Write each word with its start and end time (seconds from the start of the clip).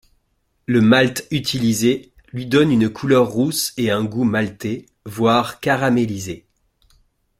Le 0.65 0.81
malt 0.81 1.27
utilisé 1.29 2.11
lui 2.33 2.47
donne 2.47 2.71
une 2.71 2.89
couleur 2.89 3.27
rousse 3.29 3.71
et 3.77 3.91
un 3.91 4.03
goût 4.03 4.23
malté, 4.23 4.87
voire 5.05 5.59
caramélisé. 5.59 6.47